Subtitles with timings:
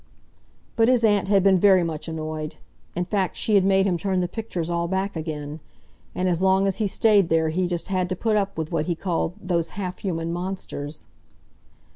[0.75, 4.27] But his aunt had been very much annoyed—in fact, she had made him turn the
[4.27, 5.59] pictures all back again;
[6.15, 8.87] and as long as he stayed there he just had to put up with what
[8.87, 11.05] he called "those half human monsters."